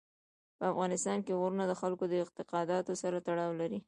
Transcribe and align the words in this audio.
په 0.57 0.63
افغانستان 0.71 1.17
کې 1.25 1.37
غرونه 1.39 1.65
د 1.67 1.73
خلکو 1.81 2.03
د 2.07 2.13
اعتقاداتو 2.21 2.93
سره 3.01 3.17
تړاو 3.27 3.51
لري. 3.61 3.79